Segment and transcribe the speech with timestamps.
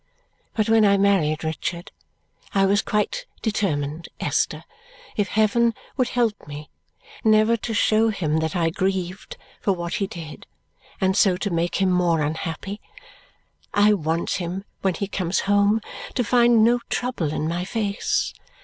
[0.55, 1.91] But when I married Richard
[2.55, 4.63] I was quite determined, Esther,
[5.15, 6.71] if heaven would help me,
[7.23, 10.47] never to show him that I grieved for what he did
[10.99, 12.81] and so to make him more unhappy.
[13.75, 15.81] I want him, when he comes home,
[16.15, 18.33] to find no trouble in my face.